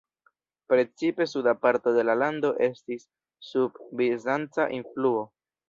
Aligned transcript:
Precipe 0.65 1.27
suda 1.27 1.53
parto 1.65 1.93
de 1.99 2.03
la 2.09 2.17
lando 2.23 2.51
estis 2.69 3.07
sub 3.51 3.79
bizanca 4.03 4.69
influo. 4.83 5.25